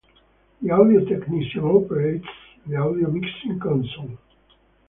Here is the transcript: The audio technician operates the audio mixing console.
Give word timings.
The 0.63 0.71
audio 0.71 1.05
technician 1.05 1.63
operates 1.63 2.25
the 2.65 2.75
audio 2.75 3.11
mixing 3.11 3.59
console. 3.59 4.17